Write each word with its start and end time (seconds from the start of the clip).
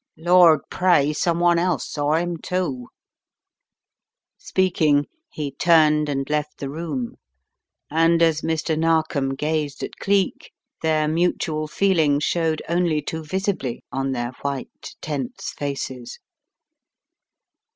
Lord 0.17 0.61
pray 0.71 1.13
someone 1.13 1.59
else 1.59 1.87
saw 1.87 2.15
'im, 2.17 2.37
too!" 2.37 2.87
Speaking, 4.39 5.05
he 5.31 5.51
turned 5.51 6.09
and 6.09 6.27
left 6.27 6.57
the 6.57 6.71
room, 6.71 7.17
and 7.91 8.19
as 8.23 8.41
Mr. 8.41 8.75
Narkom 8.75 9.35
gazed 9.35 9.83
at 9.83 9.97
Cleek, 9.97 10.51
their 10.81 11.07
mutual 11.07 11.67
feeling 11.67 12.19
showed 12.19 12.63
only 12.67 12.99
too 12.99 13.23
visibly 13.23 13.83
on 13.91 14.11
their 14.11 14.31
white, 14.41 14.95
tense 15.01 15.51
faces. 15.55 16.17